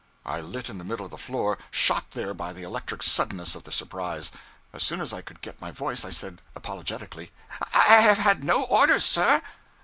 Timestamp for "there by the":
2.13-2.63